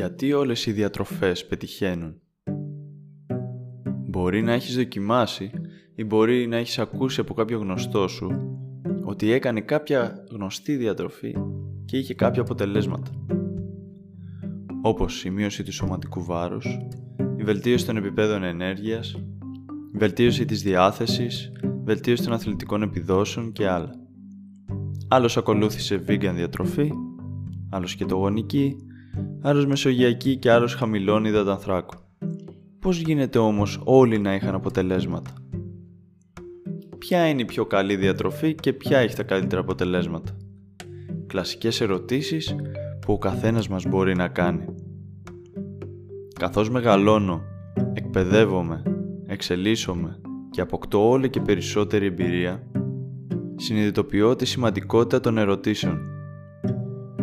Γιατί 0.00 0.32
όλες 0.32 0.66
οι 0.66 0.72
διατροφές 0.72 1.46
πετυχαίνουν; 1.46 2.20
Μπορεί 4.08 4.42
να 4.42 4.52
έχεις 4.52 4.76
δοκιμάσει 4.76 5.50
ή 5.94 6.04
μπορεί 6.04 6.46
να 6.46 6.56
έχεις 6.56 6.78
ακούσει 6.78 7.20
από 7.20 7.34
κάποιο 7.34 7.58
γνωστό 7.58 8.08
σου 8.08 8.28
ότι 9.04 9.32
έκανε 9.32 9.60
κάποια 9.60 10.24
γνωστή 10.30 10.76
διατροφή 10.76 11.34
και 11.84 11.98
είχε 11.98 12.14
κάποια 12.14 12.42
αποτελέσματα. 12.42 13.10
Όπως 14.82 15.24
η 15.24 15.30
μείωση 15.30 15.62
του 15.62 15.72
σωματικού 15.72 16.24
βάρους, 16.24 16.78
η 17.36 17.42
βελτίωση 17.42 17.86
των 17.86 17.96
επιπέδων 17.96 18.42
ενέργειας, 18.42 19.12
η 19.94 19.98
βελτίωση 19.98 20.44
της 20.44 20.62
διάθεσης, 20.62 21.52
βελτίωση 21.84 22.22
των 22.22 22.32
αθλητικών 22.32 22.82
επιδόσεων 22.82 23.52
και 23.52 23.68
άλλα. 23.68 23.90
Άλλος 25.08 25.36
ακολούθησε 25.36 26.04
vegan 26.08 26.32
διατροφή, 26.34 26.92
άλλος 27.70 27.96
γονική 28.10 28.76
άλλος 29.40 29.66
μεσογειακή 29.66 30.36
και 30.36 30.50
άλλος 30.50 30.74
χαμηλών 30.74 31.24
υδατανθράκων. 31.24 31.98
Πώς 32.78 32.98
γίνεται 33.00 33.38
όμως 33.38 33.80
όλοι 33.84 34.18
να 34.18 34.34
είχαν 34.34 34.54
αποτελέσματα; 34.54 35.30
Ποια 36.98 37.28
είναι 37.28 37.42
η 37.42 37.44
πιο 37.44 37.66
καλή 37.66 37.96
διατροφή 37.96 38.54
και 38.54 38.72
ποια 38.72 38.98
έχει 38.98 39.16
τα 39.16 39.22
καλύτερα 39.22 39.60
αποτελέσματα; 39.60 40.36
Κλασικές 41.26 41.80
ερωτήσεις 41.80 42.54
που 43.00 43.12
ο 43.12 43.18
καθένας 43.18 43.68
μας 43.68 43.84
μπορεί 43.84 44.16
να 44.16 44.28
κάνει. 44.28 44.64
Καθώς 46.38 46.70
μεγαλώνω, 46.70 47.42
εκπαιδεύομαι, 47.92 48.82
εξελίσσομαι 49.26 50.20
και 50.50 50.60
αποκτώ 50.60 51.08
όλο 51.08 51.26
και 51.26 51.40
περισσότερη 51.40 52.06
εμπειρία, 52.06 52.66
συνειδητοποιώ 53.56 54.36
τη 54.36 54.46
σημαντικότητα 54.46 55.20
των 55.20 55.38
ερωτήσεων. 55.38 56.00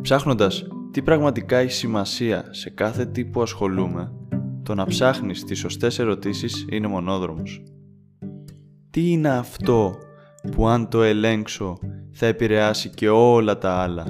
Ψάχνοντας 0.00 0.66
τι 0.90 1.02
πραγματικά 1.02 1.56
έχει 1.56 1.72
σημασία 1.72 2.44
σε 2.50 2.70
κάθε 2.70 3.06
τι 3.06 3.24
που 3.24 3.42
ασχολούμαι, 3.42 4.12
το 4.62 4.74
να 4.74 4.86
ψάχνεις 4.86 5.44
τις 5.44 5.58
σωστές 5.58 5.98
ερωτήσεις 5.98 6.66
είναι 6.70 6.86
μονόδρομος. 6.86 7.62
Τι 8.90 9.10
είναι 9.10 9.28
αυτό 9.28 9.94
που 10.50 10.68
αν 10.68 10.88
το 10.88 11.02
ελέγξω 11.02 11.78
θα 12.10 12.26
επηρεάσει 12.26 12.88
και 12.88 13.08
όλα 13.08 13.58
τα 13.58 13.70
άλλα 13.70 14.06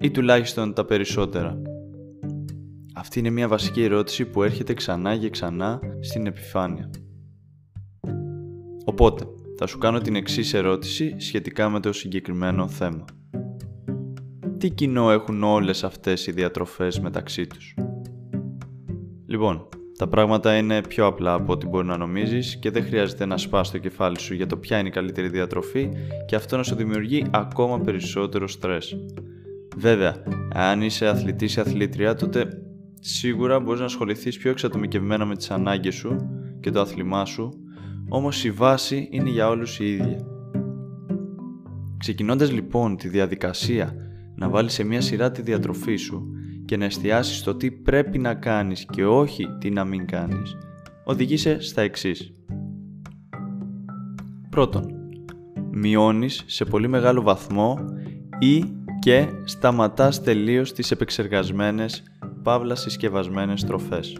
ή 0.00 0.10
τουλάχιστον 0.10 0.74
τα 0.74 0.84
περισσότερα; 0.84 1.62
Αυτή 2.94 3.18
είναι 3.18 3.30
μια 3.30 3.48
βασική 3.48 3.82
ερώτηση 3.82 4.24
που 4.24 4.42
έρχεται 4.42 4.74
ξανά 4.74 5.16
και 5.16 5.30
ξανά 5.30 5.80
στην 6.00 6.26
επιφάνεια. 6.26 6.90
Οπότε, 8.84 9.24
θα 9.58 9.66
σου 9.66 9.78
κάνω 9.78 10.00
την 10.00 10.16
εξής 10.16 10.54
ερώτηση 10.54 11.14
σχετικά 11.18 11.68
με 11.68 11.80
το 11.80 11.92
συγκεκριμένο 11.92 12.68
θέμα. 12.68 13.04
Τι 14.60 14.70
κοινό 14.70 15.10
έχουν 15.10 15.42
όλες 15.42 15.84
αυτές 15.84 16.26
οι 16.26 16.32
διατροφές 16.32 17.00
μεταξύ 17.00 17.46
τους; 17.46 17.74
Λοιπόν, 19.26 19.68
τα 19.98 20.08
πράγματα 20.08 20.56
είναι 20.56 20.80
πιο 20.82 21.06
απλά 21.06 21.32
από 21.32 21.52
ό,τι 21.52 21.66
μπορεί 21.66 21.86
να 21.86 21.96
νομίζεις 21.96 22.56
και 22.56 22.70
δεν 22.70 22.84
χρειάζεται 22.84 23.26
να 23.26 23.36
σπάς 23.36 23.70
το 23.70 23.78
κεφάλι 23.78 24.20
σου 24.20 24.34
για 24.34 24.46
το 24.46 24.56
ποια 24.56 24.78
είναι 24.78 24.88
η 24.88 24.90
καλύτερη 24.90 25.28
διατροφή 25.28 25.88
και 26.26 26.36
αυτό 26.36 26.56
να 26.56 26.62
σου 26.62 26.74
δημιουργεί 26.74 27.24
ακόμα 27.30 27.80
περισσότερο 27.80 28.48
στρες. 28.48 28.96
Βέβαια, 29.76 30.22
αν 30.52 30.82
είσαι 30.82 31.06
αθλητής 31.06 31.56
ή 31.56 31.60
αθλήτρια, 31.60 32.14
τότε 32.14 32.62
σίγουρα 33.00 33.60
μπορείς 33.60 33.80
να 33.80 33.86
ασχοληθείς 33.86 34.38
πιο 34.38 34.50
εξατομικευμένα 34.50 35.24
με 35.24 35.36
τις 35.36 35.50
ανάγκες 35.50 35.94
σου 35.94 36.16
και 36.60 36.70
το 36.70 36.80
άθλημά 36.80 37.24
σου, 37.24 37.50
όμως 38.08 38.44
η 38.44 38.50
βάση 38.50 39.08
είναι 39.10 39.30
για 39.30 39.48
όλους 39.48 39.78
η 39.78 39.92
ίδια. 39.92 40.26
Ξεκινώντας 41.98 42.52
λοιπόν 42.52 42.96
τη 42.96 43.08
διαδικασία 43.08 44.09
να 44.40 44.48
βάλεις 44.48 44.72
σε 44.72 44.84
μια 44.84 45.00
σειρά 45.00 45.30
τη 45.30 45.42
διατροφή 45.42 45.96
σου 45.96 46.26
και 46.64 46.76
να 46.76 46.84
εστιάσεις 46.84 47.36
στο 47.36 47.54
τι 47.54 47.70
πρέπει 47.70 48.18
να 48.18 48.34
κάνεις 48.34 48.86
και 48.90 49.04
όχι 49.04 49.46
τι 49.60 49.70
να 49.70 49.84
μην 49.84 50.06
κάνεις, 50.06 50.56
οδηγείσαι 51.04 51.60
στα 51.60 51.82
εξής. 51.82 52.32
Πρώτον, 54.50 54.94
μειώνεις 55.70 56.42
σε 56.46 56.64
πολύ 56.64 56.88
μεγάλο 56.88 57.22
βαθμό 57.22 57.78
ή 58.38 58.64
και 58.98 59.28
σταματάς 59.44 60.22
τελείως 60.22 60.72
τις 60.72 60.90
επεξεργασμένες, 60.90 62.02
παύλα 62.42 62.74
συσκευασμένες 62.74 63.64
τροφές. 63.64 64.18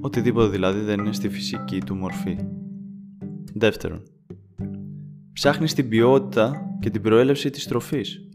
Οτιδήποτε 0.00 0.48
δηλαδή 0.48 0.80
δεν 0.80 0.98
είναι 0.98 1.12
στη 1.12 1.28
φυσική 1.28 1.80
του 1.80 1.94
μορφή. 1.94 2.36
Δεύτερον, 3.54 4.02
ψάχνεις 5.32 5.74
την 5.74 5.88
ποιότητα 5.88 6.76
και 6.80 6.90
την 6.90 7.02
προέλευση 7.02 7.50
της 7.50 7.66
τροφής 7.66 8.26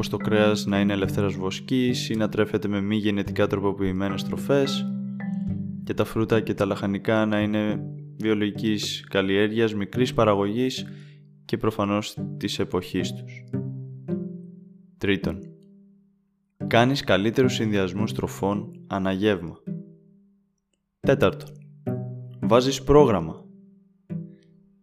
όπως 0.00 0.12
το 0.12 0.30
κρέας 0.30 0.66
να 0.66 0.80
είναι 0.80 0.92
ελεύθερας 0.92 1.34
βοσκής 1.34 2.08
ή 2.08 2.14
να 2.14 2.28
τρέφεται 2.28 2.68
με 2.68 2.80
μη 2.80 2.96
γενετικά 2.96 3.46
τροποποιημένες 3.46 4.24
τροφές 4.24 4.86
και 5.84 5.94
τα 5.94 6.04
φρούτα 6.04 6.40
και 6.40 6.54
τα 6.54 6.64
λαχανικά 6.64 7.26
να 7.26 7.40
είναι 7.40 7.82
βιολογικής 8.18 9.04
καλλιέργειας, 9.10 9.74
μικρής 9.74 10.14
παραγωγής 10.14 10.86
και 11.44 11.56
προφανώς 11.56 12.16
της 12.36 12.58
εποχής 12.58 13.12
τους. 13.12 13.44
Τρίτον, 14.98 15.38
κάνεις 16.66 17.04
καλύτερους 17.04 17.54
συνδυασμούς 17.54 18.12
τροφών 18.12 18.84
αναγεύμα. 18.86 19.56
Τέταρτον, 21.00 21.50
βάζεις 22.40 22.82
πρόγραμμα. 22.82 23.44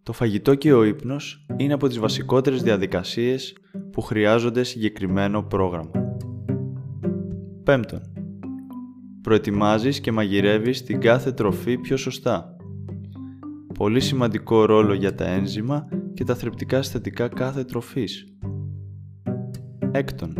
Το 0.03 0.13
φαγητό 0.13 0.55
και 0.55 0.73
ο 0.73 0.83
ύπνος 0.83 1.45
είναι 1.57 1.73
από 1.73 1.87
τις 1.87 1.99
βασικότερες 1.99 2.63
διαδικασίες 2.63 3.55
που 3.97 4.03
χρειάζονται 4.03 4.63
συγκεκριμένο 4.63 5.43
πρόγραμμα. 5.43 5.91
Πέμπτον, 7.63 8.01
προετοιμάζεις 9.21 9.99
και 9.99 10.11
μαγειρεύεις 10.11 10.83
την 10.83 10.99
κάθε 10.99 11.31
τροφή 11.31 11.77
πιο 11.77 11.97
σωστά. 11.97 12.55
Πολύ 13.73 13.99
σημαντικό 13.99 14.65
ρόλο 14.65 14.93
για 14.93 15.15
τα 15.15 15.25
ένζημα 15.25 15.87
και 16.13 16.23
τα 16.23 16.35
θρεπτικά 16.35 16.81
συστατικά 16.81 17.27
κάθε 17.27 17.63
τροφής. 17.63 18.27
Έκτον, 19.91 20.33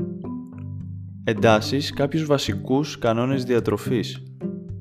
εντάσεις 1.23 1.93
κάποιους 1.93 2.25
βασικούς 2.25 2.97
κανόνες 2.97 3.43
διατροφής, 3.43 4.23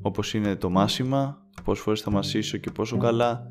όπως 0.02 0.34
είναι 0.34 0.56
το 0.56 0.70
μάσιμα, 0.70 1.48
το 1.56 1.62
πόσες 1.64 1.82
φορές 1.84 2.00
θα 2.00 2.10
μασίσω 2.10 2.58
και 2.58 2.70
πόσο 2.70 2.96
καλά, 2.96 3.46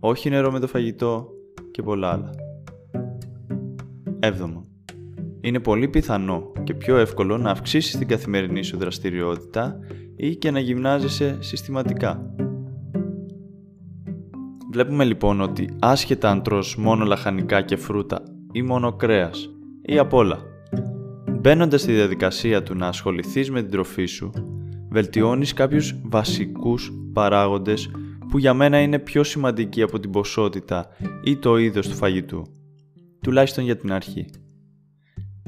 όχι 0.00 0.30
νερό 0.30 0.52
με 0.52 0.58
το 0.58 0.66
φαγητό 0.66 1.28
και 1.70 1.82
πολλά 1.82 2.12
άλλα. 2.12 2.41
Έβδομο. 4.24 4.64
Είναι 5.40 5.60
πολύ 5.60 5.88
πιθανό 5.88 6.52
και 6.64 6.74
πιο 6.74 6.96
εύκολο 6.96 7.38
να 7.38 7.50
αυξήσεις 7.50 7.98
την 7.98 8.08
καθημερινή 8.08 8.62
σου 8.62 8.76
δραστηριότητα 8.76 9.78
ή 10.16 10.36
και 10.36 10.50
να 10.50 10.58
γυμνάζεσαι 10.58 11.36
συστηματικά. 11.40 12.34
Βλέπουμε 14.70 15.04
λοιπόν 15.04 15.40
ότι 15.40 15.76
άσχετα 15.78 16.30
αν 16.30 16.42
τρως 16.42 16.76
μόνο 16.76 17.04
λαχανικά 17.04 17.62
και 17.62 17.76
φρούτα 17.76 18.22
ή 18.52 18.62
μόνο 18.62 18.92
κρέας 18.92 19.50
ή 19.82 19.98
απ' 19.98 20.12
όλα, 20.12 20.38
μπαίνοντας 21.40 21.80
στη 21.80 21.92
διαδικασία 21.92 22.62
του 22.62 22.74
να 22.74 22.86
ασχοληθείς 22.86 23.50
με 23.50 23.60
την 23.60 23.70
τροφή 23.70 24.04
σου, 24.04 24.30
βελτιώνεις 24.88 25.52
κάποιους 25.52 26.00
βασικούς 26.02 26.92
παράγοντες 27.12 27.90
που 28.28 28.38
για 28.38 28.54
μένα 28.54 28.80
είναι 28.80 28.98
πιο 28.98 29.22
σημαντικοί 29.22 29.82
από 29.82 30.00
την 30.00 30.10
ποσότητα 30.10 30.86
ή 31.24 31.36
το 31.36 31.56
είδος 31.56 31.88
του 31.88 31.94
φαγητού 31.94 32.42
τουλάχιστον 33.22 33.64
για 33.64 33.76
την 33.76 33.92
αρχή. 33.92 34.26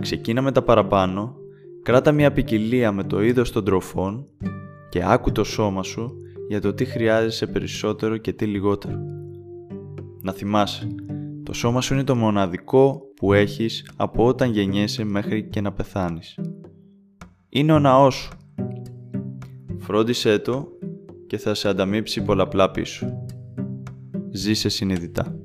Ξεκίνα 0.00 0.42
με 0.42 0.52
τα 0.52 0.62
παραπάνω, 0.62 1.36
κράτα 1.82 2.12
μια 2.12 2.32
ποικιλία 2.32 2.92
με 2.92 3.04
το 3.04 3.22
είδος 3.22 3.52
των 3.52 3.64
τροφών 3.64 4.26
και 4.88 5.02
άκου 5.04 5.32
το 5.32 5.44
σώμα 5.44 5.82
σου 5.82 6.16
για 6.48 6.60
το 6.60 6.74
τι 6.74 6.84
χρειάζεσαι 6.84 7.46
περισσότερο 7.46 8.16
και 8.16 8.32
τι 8.32 8.46
λιγότερο. 8.46 8.98
Να 10.22 10.32
θυμάσαι, 10.32 10.94
το 11.42 11.52
σώμα 11.52 11.80
σου 11.80 11.94
είναι 11.94 12.04
το 12.04 12.14
μοναδικό 12.14 13.00
που 13.16 13.32
έχεις 13.32 13.90
από 13.96 14.26
όταν 14.26 14.50
γεννιέσαι 14.50 15.04
μέχρι 15.04 15.48
και 15.48 15.60
να 15.60 15.72
πεθάνεις. 15.72 16.38
Είναι 17.48 17.72
ο 17.72 17.78
ναός 17.78 18.14
σου. 18.14 18.32
Φρόντισέ 19.78 20.38
το 20.38 20.68
και 21.26 21.38
θα 21.38 21.54
σε 21.54 21.68
ανταμείψει 21.68 22.22
πολλαπλά 22.22 22.70
πίσω. 22.70 23.26
Ζήσε 24.30 24.68
συνειδητά. 24.68 25.43